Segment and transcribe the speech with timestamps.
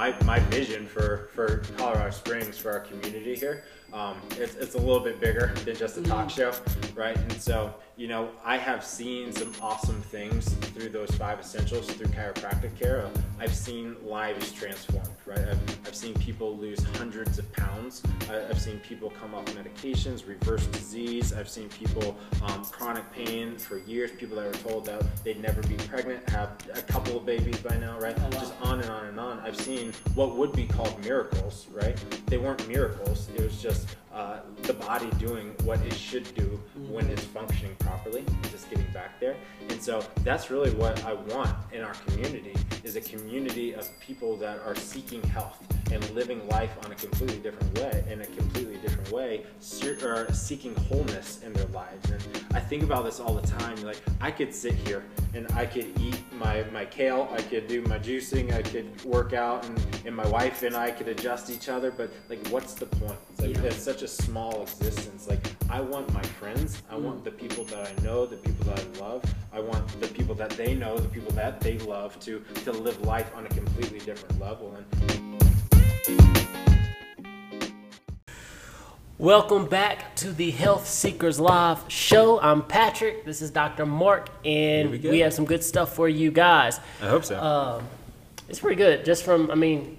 [0.00, 3.64] my, my vision for, for Colorado Springs for our community here.
[3.92, 6.52] Um, it's, it's a little bit bigger than just a talk show,
[6.94, 7.16] right?
[7.16, 12.06] And so, you know, I have seen some awesome things through those five essentials through
[12.08, 13.10] chiropractic care.
[13.40, 15.38] I've seen lives transformed, right?
[15.38, 18.02] I've, I've seen people lose hundreds of pounds.
[18.28, 21.32] I, I've seen people come off medications, reverse disease.
[21.32, 24.12] I've seen people um, chronic pain for years.
[24.12, 27.76] People that were told that they'd never be pregnant have a couple of babies by
[27.76, 28.18] now, right?
[28.18, 28.30] wow.
[28.30, 29.40] Just on and on and on.
[29.40, 31.96] I've seen what would be called miracles, right?
[32.26, 33.28] They weren't miracles.
[33.34, 37.74] It was just earth uh, the body doing what it should do when it's functioning
[37.78, 39.36] properly, just getting back there.
[39.68, 44.36] And so that's really what I want in our community is a community of people
[44.38, 48.76] that are seeking health and living life on a completely different way, in a completely
[48.78, 49.44] different way,
[50.02, 52.10] or seeking wholeness in their lives.
[52.10, 52.22] And
[52.54, 53.76] I think about this all the time.
[53.82, 57.82] Like I could sit here and I could eat my, my kale, I could do
[57.82, 61.68] my juicing, I could work out, and, and my wife and I could adjust each
[61.68, 61.90] other.
[61.90, 63.18] But like, what's the point?
[63.32, 63.62] It's like Yeah.
[63.64, 65.28] it's such a small existence.
[65.28, 68.80] Like I want my friends, I want the people that I know, the people that
[68.80, 69.22] I love.
[69.52, 73.00] I want the people that they know, the people that they love to to live
[73.02, 74.74] life on a completely different level.
[74.74, 75.40] And
[79.18, 82.40] Welcome back to the Health Seekers Live show.
[82.40, 83.26] I'm Patrick.
[83.26, 83.84] This is Dr.
[83.84, 86.80] Mark, and we we, have some good stuff for you guys.
[87.02, 87.38] I hope so.
[87.38, 87.86] Um,
[88.48, 89.04] it's pretty good.
[89.04, 89.98] Just from, I mean,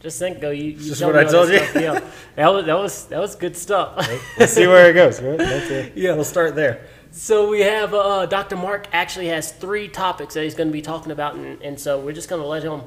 [0.00, 0.42] just think.
[0.42, 1.58] You, you Just what I told you.
[1.58, 1.74] stuff.
[1.82, 2.00] Yeah,
[2.36, 3.96] that was that was that was good stuff.
[4.38, 5.20] Let's see where it goes.
[5.20, 5.38] Right?
[5.38, 5.92] That's it.
[5.96, 6.14] Yeah.
[6.14, 6.86] we'll start there.
[7.10, 8.56] So we have uh, Dr.
[8.56, 11.98] Mark actually has three topics that he's going to be talking about, and, and so
[11.98, 12.82] we're just going to let him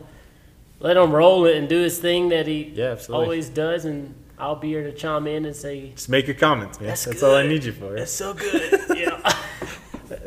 [0.79, 4.55] let him roll it and do his thing that he Yeah, always does, and I'll
[4.55, 6.89] be here to chime in and say Just make your comments, man.
[6.89, 7.93] That's That's, all I need you for.
[7.93, 8.71] that's so good.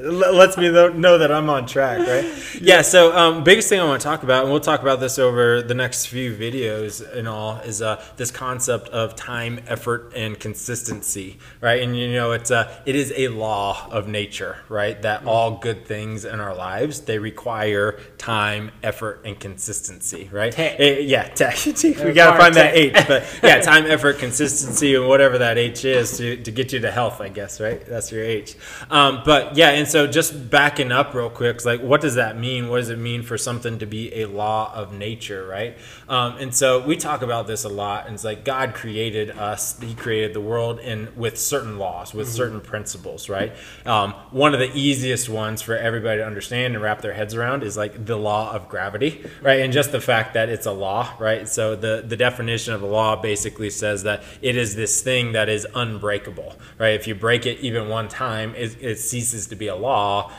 [0.04, 2.30] lets me know that I'm on track, right?
[2.60, 2.82] yeah.
[2.82, 5.62] So, um, biggest thing I want to talk about, and we'll talk about this over
[5.62, 11.38] the next few videos and all, is uh, this concept of time, effort, and consistency,
[11.60, 11.82] right?
[11.82, 15.00] And you know, it's uh, it is a law of nature, right?
[15.02, 20.52] That all good things in our lives they require time, effort, and consistency, right?
[20.52, 20.78] Tech.
[20.78, 21.56] Eh, yeah, tech.
[21.66, 22.96] we gotta find that tech.
[22.96, 26.80] H, but yeah, time, effort, consistency, and whatever that H is to, to get you
[26.80, 27.84] to health, I guess, right?
[27.86, 28.56] That's your H.
[28.90, 32.68] Um, but yeah, and so just backing up real quick, like, what does that mean?
[32.68, 35.78] What does it mean for something to be a law of nature, right?
[36.08, 39.78] Um, and so we talk about this a lot, and it's like God created us,
[39.78, 43.52] He created the world in with certain laws, with certain principles, right?
[43.86, 47.62] Um, one of the easiest ones for everybody to understand and wrap their heads around
[47.62, 49.60] is like the law of gravity, right?
[49.60, 51.48] And just the fact that it's a law, right?
[51.48, 55.48] So the the definition of a law basically says that it is this thing that
[55.48, 56.94] is unbreakable, right?
[56.94, 59.83] If you break it even one time, it, it ceases to be a law,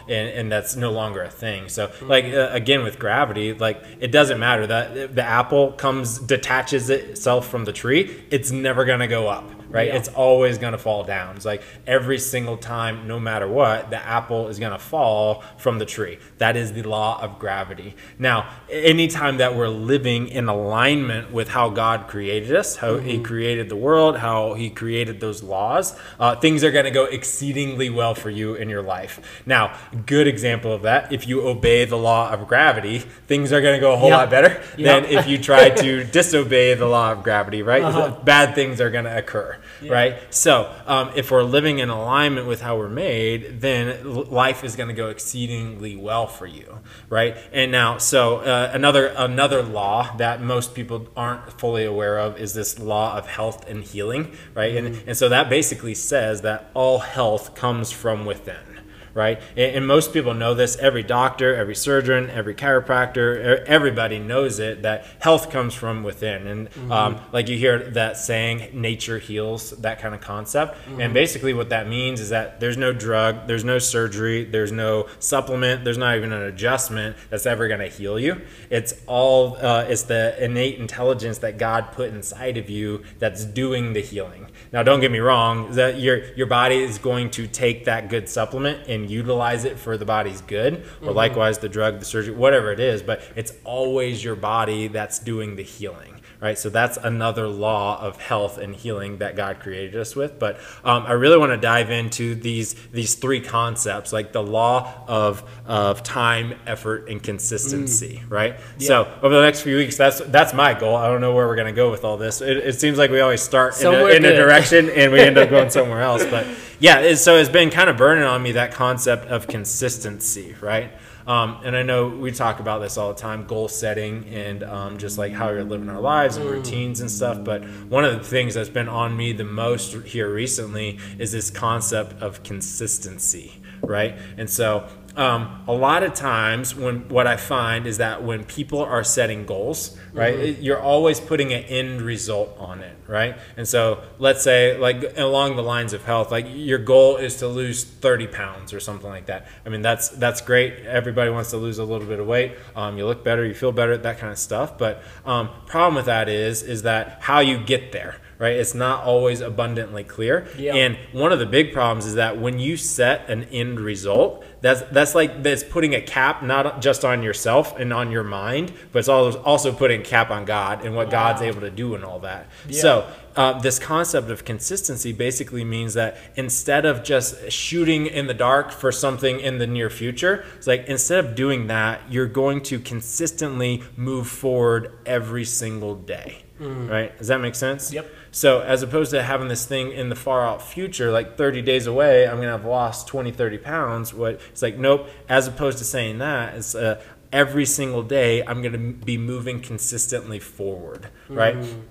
[0.07, 1.69] and, and that's no longer a thing.
[1.69, 6.89] So, like uh, again with gravity, like it doesn't matter that the apple comes detaches
[6.89, 9.49] itself from the tree, it's never gonna go up.
[9.75, 9.95] Right, Yeah.
[9.97, 11.35] it's always going to fall down.
[11.35, 15.79] It's like every single time, no matter what, the apple is going to fall from
[15.79, 16.17] the tree.
[16.37, 17.95] That is the law of gravity.
[18.17, 23.67] Now, anytime that we're living in alignment with how God created us, how He created
[23.67, 28.15] the world, how He created those laws, uh, things are going to go exceedingly well
[28.15, 29.41] for you in your life.
[29.45, 29.73] Now,
[30.05, 33.81] good example of that, if you obey the law of gravity, things are going to
[33.81, 34.17] go a whole Yeah.
[34.17, 34.99] lot better Yeah.
[35.01, 37.83] than if you try to disobey the law of gravity, right?
[37.83, 38.11] Uh-huh.
[38.23, 40.17] Bad things are going to occur, right?
[40.29, 44.89] So, um, if we're living in alignment with how we're made, then life is going
[44.89, 47.37] to go exceedingly well for you, right?
[47.51, 52.53] And now, so uh, another another law that most people aren't fully aware of is
[52.53, 54.75] this law of health and healing, right?
[54.75, 58.74] And and so that basically says that all health comes from within
[59.15, 59.41] right?
[59.57, 60.75] And, and most people know this.
[60.75, 66.45] Every doctor, every surgeon, every chiropractor, everybody knows it that health comes from within.
[66.45, 70.77] And um, like you hear that saying, nature heals, that kind of concept.
[70.99, 75.07] And basically, what that means is that there's no drug, there's no surgery, there's no
[75.19, 78.41] supplement, there's not even an adjustment that's ever going to heal you.
[78.69, 83.93] It's all, uh, it's the innate intelligence that God put inside of you that's doing
[83.93, 84.47] the healing.
[84.73, 88.27] Now, don't get me wrong, that your your body is going to take that good
[88.27, 92.71] supplement and utilize it for the body's good, or likewise the drug, the surgery, whatever
[92.71, 93.01] it is.
[93.01, 96.57] But it's always your body that's doing the healing, right?
[96.57, 100.37] So that's another law of health and healing that God created us with.
[100.39, 104.93] But um, I really want to dive into these these three concepts, like the law
[105.07, 108.59] of of time, effort, and consistency, right?
[108.79, 110.95] So over the next few weeks, that's that's my goal.
[110.95, 112.41] I don't know where we're going to go with all this.
[112.41, 115.37] It, it seems like we always start in a, in a direction and we end
[115.37, 116.23] up going somewhere else.
[116.25, 116.45] But
[116.79, 120.91] yeah, it, so it's been kind of burning on me that concept of consistency, right?
[121.27, 124.97] Um, and I know we talk about this all the time, goal setting and um,
[124.97, 127.43] just like how you're living our lives and routines and stuff.
[127.43, 131.49] But one of the things that's been on me the most here recently is this
[131.49, 134.17] concept of consistency, right?
[134.37, 138.81] And so um, a lot of times when what I find is that when people
[138.81, 143.35] are setting goals, right, it- you're always putting an end result on it, right?
[143.57, 147.47] And so let's say like along the lines of health, like your goal is to
[147.47, 149.47] lose 30 pounds or something like that.
[149.65, 150.79] I mean, that's, that's great.
[150.85, 152.53] Everybody wants to lose a little bit of weight.
[152.75, 154.77] Um, you look better, you feel better, that kind of stuff.
[154.77, 158.55] But um, problem with that is, is that how you get there, right?
[158.55, 160.47] It's not always abundantly clear.
[160.57, 160.73] Yeah.
[160.75, 164.81] And one of the big problems is that when you set an end result, that's
[164.91, 168.99] that's like that's putting a cap not just on yourself and on your mind, but
[168.99, 172.19] it's also also putting cap on God and what God's able to do and all
[172.19, 172.47] that.
[172.67, 172.81] Yeah.
[172.81, 178.33] So uh, this concept of consistency basically means that instead of just shooting in the
[178.33, 182.61] dark for something in the near future, it's like instead of doing that, you're going
[182.63, 186.45] to consistently move forward every single day.
[186.89, 187.17] Right?
[187.17, 187.91] Does that make sense?
[187.91, 188.09] Yep.
[188.31, 191.87] So as opposed to having this thing in the far out future, like 30 days
[191.87, 194.13] away, I'm going to have lost 20, 30 pounds.
[194.13, 195.09] What it's like, nope.
[195.27, 197.01] As opposed to saying that, it's uh,
[197.35, 201.57] every single day I'm going to be moving consistently forward, right?
[201.57, 201.81] Mm-hmm.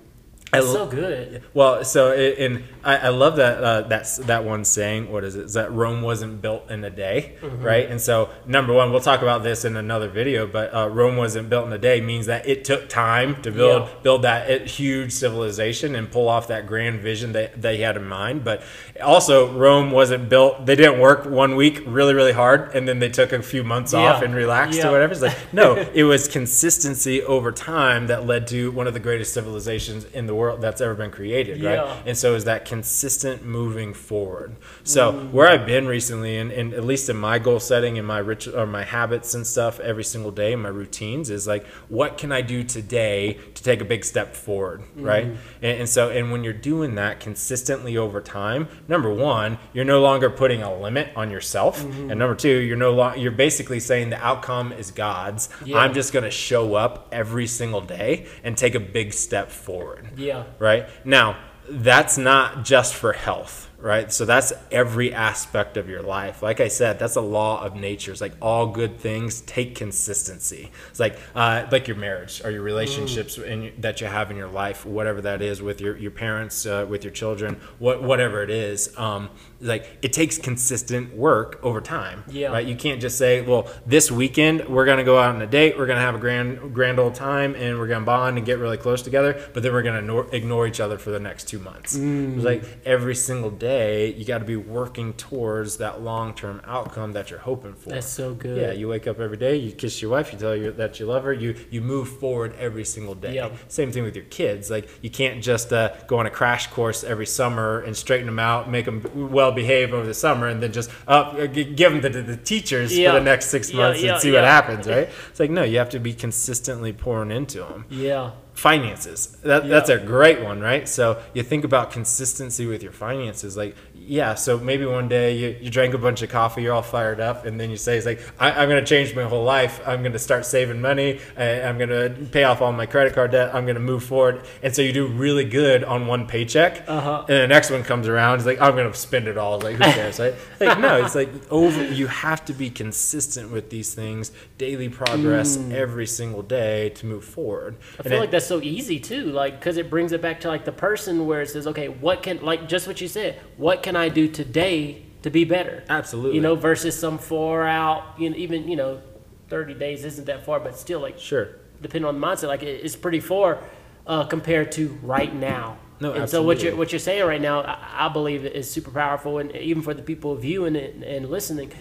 [0.57, 1.43] I so good.
[1.53, 5.11] well, so it, and I, I love that uh, that's that one saying.
[5.11, 5.45] What is it?
[5.45, 7.63] Is that Rome wasn't built in a day, Mm-hmm.
[7.63, 7.89] right?
[7.89, 10.45] And so number one, we'll talk about this in another video.
[10.47, 13.83] But uh, Rome wasn't built in a day means that it took time to build
[13.83, 13.89] Yeah.
[14.03, 18.05] build that uh, huge civilization and pull off that grand vision that they had in
[18.05, 18.43] mind.
[18.43, 18.63] But
[19.03, 20.65] also, Rome wasn't built.
[20.65, 23.93] They didn't work one week really really hard, and then they took a few months
[23.93, 24.89] off and relaxed Yeah.
[24.89, 25.13] or whatever.
[25.13, 29.33] It's like no, it was consistency over time that led to one of the greatest
[29.33, 31.69] civilizations in the world that's ever been created, Yeah.
[31.69, 32.03] right?
[32.05, 34.55] And so is that consistent moving forward.
[34.83, 35.31] So mm.
[35.31, 38.47] where I've been recently, and, and at least in my goal setting and my rich
[38.47, 42.41] or my habits and stuff every single day, my routines is like, what can I
[42.41, 45.03] do today to take a big step forward, mm-hmm.
[45.03, 45.25] right?
[45.61, 50.01] And, and so, and when you're doing that consistently over time, number one, you're no
[50.01, 52.09] longer putting a limit on yourself, mm-hmm.
[52.09, 55.49] and number two, you're no longer you're basically saying the outcome is God's.
[55.63, 55.77] Yeah.
[55.77, 60.07] I'm just going to show up every single day and take a big step forward
[60.17, 60.24] Yeah.
[60.59, 60.87] Right?
[61.03, 61.37] Now,
[61.69, 64.11] that's not just for health, right?
[64.11, 66.41] So that's every aspect of your life.
[66.41, 68.11] Like I said, that's a law of nature.
[68.11, 70.71] It's like all good things take consistency.
[70.89, 74.47] It's like uh, like your marriage or your relationships in, that you have in your
[74.49, 78.49] life, whatever that is with your your parents, uh, with your children, what whatever it
[78.49, 78.91] is.
[78.97, 79.29] Um,
[79.61, 82.49] like it takes consistent work over time, Yeah.
[82.51, 82.65] right?
[82.65, 85.85] You can't just say, well, this weekend we're gonna go out on a date, we're
[85.85, 89.03] gonna have a grand grand old time, and we're gonna bond and get really close
[89.03, 91.95] together, but then we're gonna ignore, ignore each other for the next two months.
[91.95, 92.37] Mm.
[92.37, 97.13] It's like every single day, you got to be working towards that long term outcome
[97.13, 97.89] that you're hoping for.
[97.89, 98.59] That's so good.
[98.59, 101.05] Yeah, you wake up every day, you kiss your wife, you tell her that you
[101.05, 103.35] love her, you you move forward every single day.
[103.35, 103.53] Yep.
[103.67, 104.69] Same thing with your kids.
[104.69, 108.39] Like you can't just uh, go on a crash course every summer and straighten them
[108.39, 112.09] out, make them well behave over the summer, and then just uh, give them to
[112.09, 113.11] the, the teachers Yeah.
[113.11, 114.87] for the next six months yeah, and see what happens.
[114.87, 115.09] Right?
[115.29, 118.31] It's like no, you have to be consistently pouring into them Yeah.
[118.55, 119.69] Finances that, Yeah.
[119.69, 123.75] that's a great one right so you think about consistency with your finances like
[124.07, 127.19] yeah so maybe one day you, you drank a bunch of coffee you're all fired
[127.19, 129.81] up and then you say it's like I, i'm going to change my whole life.
[129.85, 131.19] I'm going to start saving money.
[131.37, 133.53] I, i'm going to pay off all my credit card debt.
[133.55, 134.45] I'm going to move forward.
[134.63, 137.25] And so you do really good on one paycheck Uh-huh.
[137.27, 139.55] and the next one comes around it's like i'm going to spend it all.
[139.55, 140.35] It's like who cares right?
[140.59, 145.57] Like no it's like over you have to be consistent with these things daily progress
[145.71, 147.75] every single day to move forward.
[147.79, 148.05] Mm.
[148.05, 150.65] I feel like that's so easy too, like because it brings it back to like
[150.65, 153.94] the person where it says, okay, what can like just what you said, what can
[153.95, 155.83] I do today to be better?
[155.89, 156.35] Absolutely.
[156.35, 159.01] You know, versus some far out, you know, even you know,
[159.49, 161.49] thirty days isn't that far, but still, like Sure.
[161.81, 163.59] depending on the mindset, like it, it's pretty far
[164.07, 165.77] uh, compared to right now.
[165.99, 168.91] No, and so what you're what you're saying right now, I, I believe is super
[168.91, 171.71] powerful, and even for the people viewing it and listening,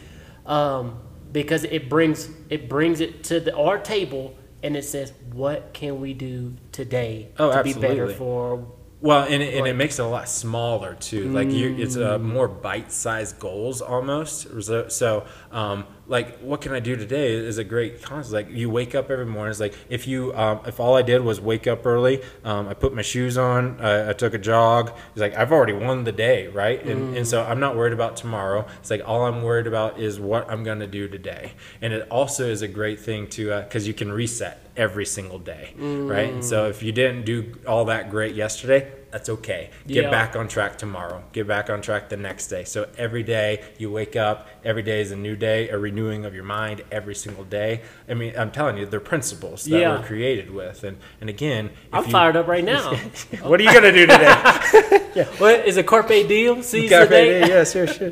[0.46, 1.00] um,
[1.32, 6.00] because it brings it brings it to the, our table, and it says, what can
[6.00, 8.66] we do today Oh, to be better for?
[9.04, 11.28] Well, and it, and it makes it a lot smaller too.
[11.28, 14.46] Like you, it's uh, more bite-sized goals almost.
[14.90, 18.32] So, um, like, what can I do today is a great concept.
[18.32, 19.50] Like, you wake up every morning.
[19.50, 22.72] It's like if you, um, if all I did was wake up early, um, I
[22.72, 24.92] put my shoes on, I, I took a jog.
[25.10, 26.82] It's like I've already won the day, right?
[26.82, 28.66] And and so I'm not worried about tomorrow.
[28.80, 31.52] It's like all I'm worried about is what I'm gonna do today.
[31.82, 35.74] And it also is a great thing to because you can reset every single day,
[35.78, 36.32] right?
[36.32, 39.70] And so if you didn't do all that great yesterday, That's okay.
[39.86, 40.10] Get Yeah.
[40.10, 41.22] back on track tomorrow.
[41.32, 42.64] Get back on track the next day.
[42.64, 46.34] So every day you wake up, every day is a new day, a renewing of
[46.34, 47.82] your mind every single day.
[48.10, 50.00] I mean, I'm telling you, they're principles that Yeah.
[50.00, 50.82] we're created with.
[50.82, 52.90] And and again, if I'm you- fired up right now.
[53.42, 54.34] What are you gonna do today?
[55.38, 56.62] what is a carpe diem?
[56.70, 57.38] Seize the Carpe day?
[57.38, 58.10] diem, yeah, sure, sure.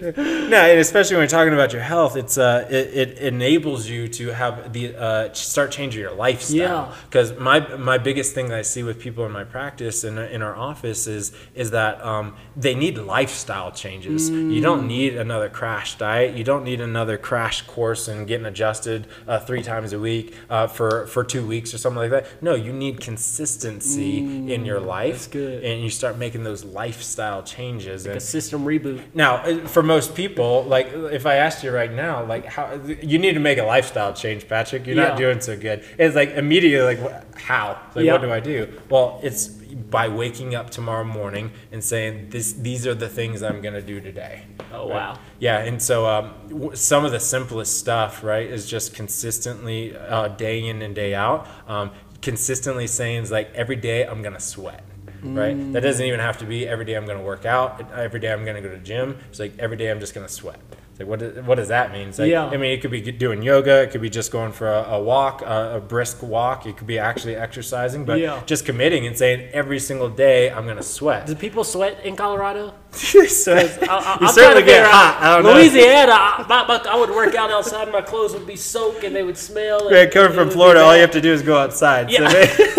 [0.53, 4.07] No, and especially when you're talking about your health, it's uh, it, it enables you
[4.19, 6.57] to have the uh, start changing your lifestyle.
[6.57, 6.95] Yeah.
[7.09, 10.43] Because my my biggest thing that I see with people in my practice and in
[10.43, 14.31] our office is is that um, they need lifestyle changes.
[14.31, 16.37] You don't need another crash diet.
[16.37, 20.67] You don't need another crash course and getting adjusted uh, three times a week uh,
[20.67, 22.27] for for two weeks or something like that.
[22.43, 24.19] No, you need consistency
[24.53, 25.65] in your life, that's good.
[25.65, 28.07] and you start making those lifestyle changes.
[28.07, 29.03] A and system reboot.
[29.15, 33.19] now, uh, for most people, like if I asked you right now, like how you
[33.19, 35.09] need to make a lifestyle change, Patrick, you're Yeah.
[35.09, 35.85] not doing so good.
[35.99, 37.79] It's like immediately, like how?
[37.95, 38.13] Like Yeah.
[38.13, 38.69] what do I do?
[38.89, 42.53] Well, it's by waking up tomorrow morning and saying this.
[42.53, 44.45] These are the things I'm gonna do today.
[44.73, 44.95] Oh, Right?
[44.95, 45.19] wow.
[45.39, 50.29] Yeah, and so um, w- some of the simplest stuff, right, is just consistently uh,
[50.29, 51.47] day in and day out.
[51.69, 54.85] Um, consistently saying is like every day I'm gonna sweat.
[55.23, 55.57] Right.
[55.57, 55.73] Mm.
[55.73, 57.93] That doesn't even have to be every day I'm gonna work out.
[57.93, 59.19] Every day I'm gonna go to the gym.
[59.31, 60.59] It's like every day I'm just gonna sweat.
[61.03, 61.19] Like what?
[61.21, 62.09] Does, what does that mean?
[62.09, 62.47] It's like, Yeah.
[62.47, 63.83] I mean, it could be doing yoga.
[63.83, 66.67] It could be just going for a, a walk, a, a brisk walk.
[66.67, 68.41] It could be actually exercising, but Yeah.
[68.47, 71.27] just committing and saying every single day I'm gonna sweat.
[71.27, 72.75] Do people sweat in Colorado?
[73.29, 75.19] so, I, I, you I'm trying certainly to get hot.
[75.19, 75.55] I don't know.
[75.55, 77.91] Louisiana, I, my, my, I would work out outside.
[77.91, 79.87] My clothes would be soaked and they would smell.
[79.89, 82.11] and Right, coming from Florida, all you have to do is go outside.
[82.11, 82.29] Yeah.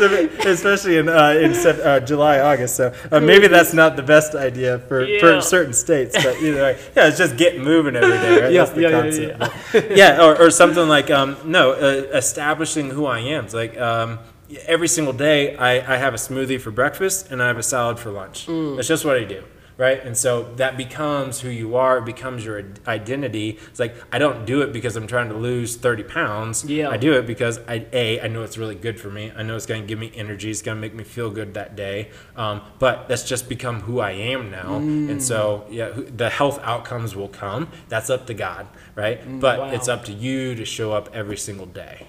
[0.00, 2.76] So, may- so especially in uh, in uh, July, August.
[2.76, 5.20] So uh, maybe that's not the best idea for, Yeah.
[5.20, 6.16] for certain states.
[6.16, 8.40] But either way, yeah, it's just get moving every day.
[8.42, 8.52] Right?
[8.52, 9.96] Yeah, that's the yeah, yeah, concept.
[9.96, 13.44] Yeah, or, or something like um, no, uh, establishing who I am.
[13.44, 13.78] It's like.
[13.78, 14.18] Um,
[14.66, 17.98] Every single day, I, I have a smoothie for breakfast and I have a salad
[17.98, 18.46] for lunch.
[18.46, 18.76] Mm.
[18.76, 19.44] That's just what I do
[19.80, 20.04] right?
[20.04, 23.58] And so that becomes who you are, it becomes your identity.
[23.68, 26.66] It's like I don't do it because I'm trying to lose 30 pounds.
[26.66, 26.90] Yeah.
[26.90, 29.32] I do it because I a I know it's really good for me.
[29.34, 30.50] I know it's going to give me energy.
[30.50, 32.10] It's going to make me feel good that day.
[32.36, 34.76] Um, but that's just become who I am now.
[34.76, 37.68] And so yeah, the health outcomes will come.
[37.88, 39.40] That's up to God, right?
[39.40, 39.70] But wow.
[39.70, 42.08] it's up to you to show up every single day.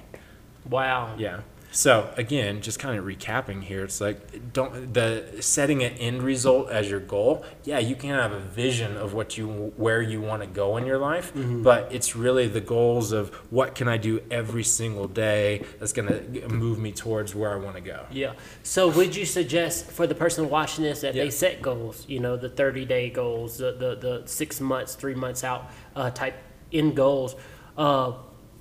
[0.70, 1.16] Wow.
[1.18, 1.40] Yeah.
[1.74, 6.70] So again, just kind of recapping here, it's like don't the setting an end result
[6.70, 7.46] as your goal.
[7.64, 10.86] Yeah, you can have a vision of what you where you want to go in
[10.86, 15.64] your life, but it's really the goals of what can I do every single day
[15.80, 18.06] that's going to move me towards where I want to go.
[18.12, 18.34] Yeah.
[18.64, 21.24] So would you suggest for the person watching this that Yeah.
[21.24, 25.16] they set goals, you know, the 30 day goals, the, the, the six months, three
[25.16, 26.36] months out uh, type
[26.74, 27.36] end goals,
[27.78, 28.12] uh,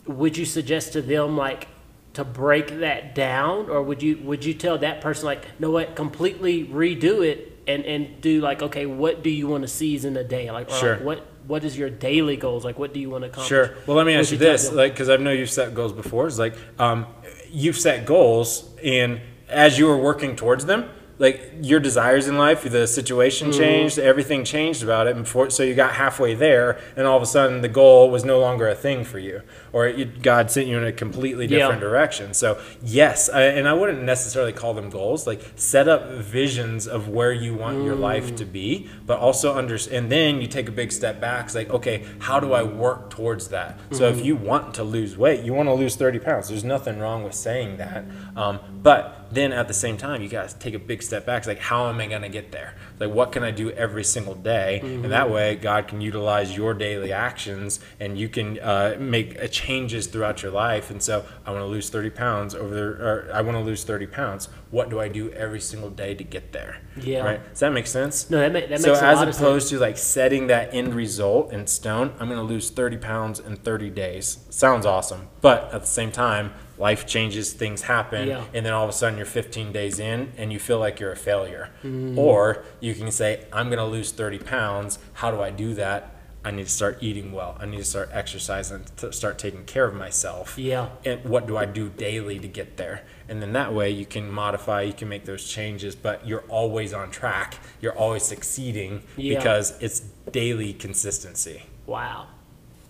[0.06, 1.66] would you suggest to them like
[2.14, 5.94] to break that down or would you would you tell that person like no what
[5.94, 10.16] completely redo it and and do like okay what do you want to seize in
[10.16, 10.96] a day like, Sure.
[10.96, 13.74] like what what is your daily goals like what do you want to accomplish Sure.
[13.86, 16.26] Well, let me ask you tell this, like, because I know you've set goals before.
[16.26, 17.06] It's like um,
[17.50, 20.88] you've set goals, and as you were working towards them,
[21.20, 23.58] like your desires in life, the situation Mm-hmm.
[23.60, 27.22] changed, everything changed about it, and before, so you got halfway there, and all of
[27.22, 30.66] a sudden the goal was no longer a thing for you, or you, God sent
[30.66, 31.58] you in a completely Yeah.
[31.58, 32.32] different direction.
[32.34, 35.26] So yes, I, and I wouldn't necessarily call them goals.
[35.26, 39.76] Like set up visions of where you want your life to be, but also under
[39.92, 41.44] and then you take a big step back.
[41.46, 43.78] It's like okay, how do I work towards that?
[43.92, 46.48] So if you want to lose weight, you want to lose thirty pounds.
[46.48, 48.04] There's nothing wrong with saying that,
[48.36, 51.38] um, but then at the same time, you guys take a big step back.
[51.38, 52.74] It's like how am I going to get there?
[52.98, 54.80] Like what can I do every single day?
[54.80, 59.46] And that way, God can utilize your daily actions, and you can uh, make uh,
[59.48, 60.90] changes throughout your life.
[60.90, 63.84] And so I want to lose 30 pounds over there, or I want to lose
[63.84, 64.48] 30 pounds.
[64.70, 66.78] What do I do every single day to get there?
[67.00, 67.24] Yeah.
[67.24, 67.50] Right?
[67.50, 68.30] Does that make sense?
[68.30, 71.66] no that, ma- that makes so as opposed to like setting that end result in
[71.66, 74.38] stone, I'm going to lose 30 pounds in 30 days.
[74.50, 78.44] Sounds awesome, but at the same time, life changes, things happen, Yeah.
[78.54, 81.12] and then all of a sudden you're 15 days in and you feel like you're
[81.12, 81.68] a failure.
[81.84, 82.18] Mm-hmm.
[82.18, 84.98] Or you can say, I'm going to lose 30 pounds.
[85.14, 86.16] How do I do that?
[86.42, 87.54] I need to start eating well.
[87.60, 90.56] I need to start exercising, to start taking care of myself.
[90.58, 90.88] Yeah.
[91.04, 93.02] And what do I do daily to get there?
[93.28, 96.94] And then that way you can modify, you can make those changes, but you're always
[96.94, 97.58] on track.
[97.82, 99.36] You're always succeeding Yeah.
[99.36, 100.00] because it's
[100.32, 101.64] daily consistency.
[101.86, 102.28] Wow,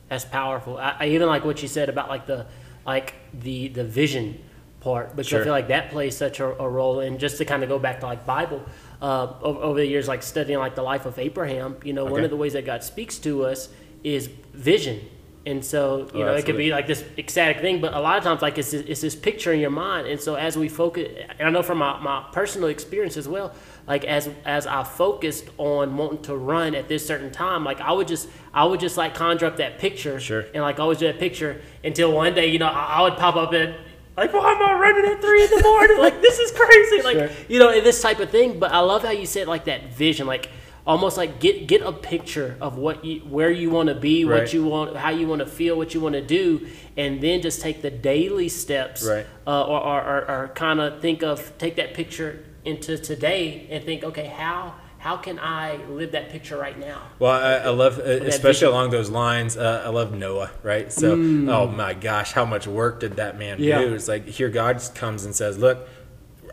[0.09, 0.79] that's powerful.
[0.79, 2.47] I, I even like what you said about like the
[2.87, 4.43] like the the vision
[4.81, 5.41] part because Sure.
[5.41, 7.01] I feel like that plays such a, a role.
[7.01, 8.65] And just to kind of go back to like Bible
[9.01, 12.25] uh, over, over the years, like studying like the life of Abraham, you know, one
[12.25, 13.69] of the ways that God speaks to us
[14.03, 15.01] is vision.
[15.47, 18.19] And so you Oh, know it could be like this ecstatic thing, but a lot
[18.19, 20.69] of times like it's this, it's this picture in your mind, and so as we
[20.69, 23.53] focus, and I know from my, my personal experience as well,
[23.87, 27.93] like as as I focused on wanting to run at this certain time, like I
[27.93, 30.45] would just I would just like conjure up that picture, Sure.
[30.55, 33.37] and like always do that picture until one day you know I, I would pop
[33.37, 33.75] up and.
[34.17, 35.97] Like, why am I running at three in the morning?
[35.99, 37.01] Like, this is crazy.
[37.01, 37.31] Like, Sure.
[37.49, 38.59] you know, this type of thing.
[38.59, 40.51] But I love how you said like that vision, like
[40.91, 44.41] almost like get get a picture of what you where you want to be, Right.
[44.41, 46.67] what you want, how you want to feel, what you want to do,
[46.97, 49.27] and then just take the daily steps, Right.
[49.47, 52.31] Uh, or or, or, or kind of think of take that picture
[52.65, 57.01] into today and think, okay, how how can I live that picture right now?
[57.19, 59.57] Well, I, I love, especially along those lines.
[59.57, 60.93] Uh, I love Noah, right?
[60.93, 63.65] So, oh my gosh, how much work did that man Mm.
[63.65, 63.79] Yeah.
[63.81, 63.95] do?
[63.95, 65.89] It's like here God comes and says, "Look,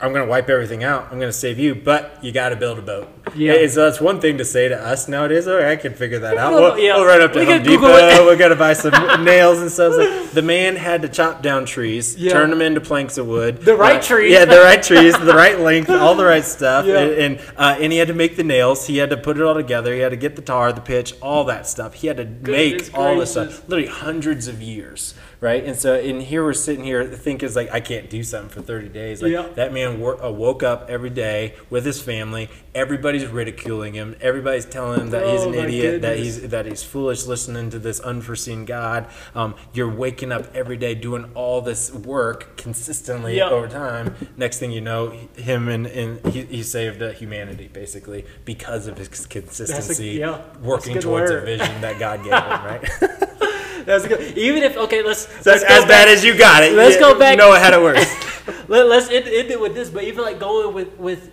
[0.02, 1.04] I'm going to wipe everything out.
[1.12, 3.68] I'm going to save you, but you got to build a boat." Yeah.
[3.68, 5.48] So that's one thing to say to us nowadays.
[5.48, 6.54] Oh, I can figure that out.
[6.54, 6.96] We'll, yeah.
[6.96, 8.24] we'll run up to We Home Google Depot.
[8.24, 8.30] it.
[8.32, 8.94] We got to buy some
[9.26, 9.94] nails and stuff.
[9.98, 12.32] Like, the man had to chop down trees, Yeah.
[12.32, 13.58] turn them into planks of wood.
[13.62, 14.32] The right Uh, trees.
[14.32, 16.86] Yeah, the right trees, the right length, all the right stuff.
[16.86, 17.00] Yeah.
[17.00, 18.88] And, and uh, and he had to make the nails.
[18.88, 19.94] He had to put it all together.
[19.94, 21.96] He had to get the tar, the pitch, all that stuff.
[21.96, 23.68] He had to Goodness make all this stuff.
[23.68, 25.64] Literally hundreds of years, right?
[25.64, 28.90] And so, and here we're sitting here thinking, like, I can't do something for thirty
[28.90, 29.22] days.
[29.22, 29.48] Like Yeah.
[29.56, 32.50] that man wor- uh, woke up every day with his family.
[32.76, 34.16] Everybody's ridiculing him.
[34.22, 36.02] Everybody's telling him that he's Oh, an my idiot.
[36.02, 39.08] That he's that he's foolish listening to this unforeseen God.
[39.34, 43.50] Um, you're waking up every day doing all this work consistently Yeah.
[43.50, 44.16] over time.
[44.38, 48.98] Next thing you know, him and, and he, he saved uh, humanity basically because of
[48.98, 51.44] his consistency, yeah, a working towards word.
[51.44, 52.38] a vision that God gave him.
[52.68, 52.84] Right?
[53.88, 54.38] That's good.
[54.38, 57.02] Even if okay, let's So let's as bad back- as you got it, Let's you
[57.02, 58.06] go back- Know how it works.
[58.70, 61.32] Let, let's end, end it with this, but even like going with with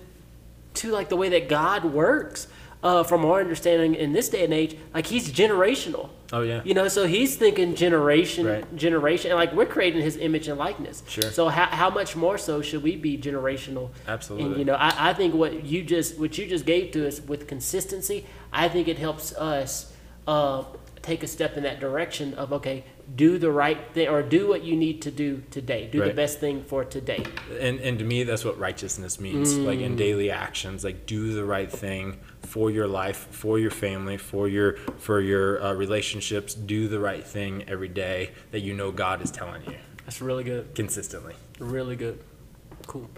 [0.74, 2.46] to like the way that God works,
[2.82, 6.10] uh, from our understanding in this day and age, like He's generational.
[6.32, 6.60] Oh, yeah.
[6.64, 8.76] You know, so He's thinking generation, Right.
[8.76, 11.02] generation, and like we're creating His image and likeness.
[11.08, 11.22] Sure.
[11.30, 13.90] So how, how much more so should we be generational?
[14.06, 14.46] Absolutely.
[14.48, 17.20] And you know, I, I think what you just what you just gave to us
[17.20, 19.92] with consistency, I think it helps us
[20.26, 20.64] uh,
[21.04, 22.84] take a step in that direction of okay,
[23.14, 25.86] do the right thing or do what you need to do today.
[25.92, 27.22] Do the best thing for today.
[27.60, 29.82] and and to me that's what righteousness means like Mm.
[29.88, 34.48] in daily actions like do the right thing for your life for your family for
[34.48, 34.76] your
[35.06, 39.30] for your uh, relationships do the right thing every day that you know god is
[39.30, 40.74] telling you That's really good.
[40.74, 42.18] consistently Really good.
[42.86, 43.08] Cool.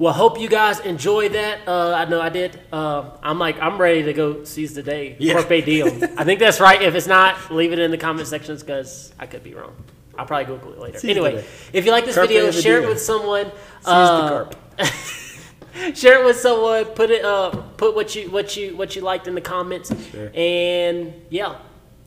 [0.00, 1.68] Well, hope you guys enjoy that.
[1.68, 2.58] Uh, I know I did.
[2.72, 5.14] Um, I'm like, I'm ready to go seize the day.
[5.18, 5.34] Yeah.
[5.34, 6.02] Carpe diem.
[6.16, 6.80] I think that's right.
[6.80, 9.76] If it's not, leave it in the comment sections because I could be wrong.
[10.16, 10.98] I'll probably Google it later.
[11.00, 13.44] Seize anyway, if you like this Carpe video, the share it with someone.
[13.44, 14.56] Seize the Uh, carp.
[15.94, 16.86] share it with someone.
[16.86, 17.22] Put it.
[17.22, 19.92] Uh, put what you what you what you liked in the comments.
[20.12, 20.30] Sure.
[20.34, 21.56] And yeah,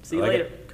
[0.01, 0.45] see you like later.
[0.45, 0.73] it.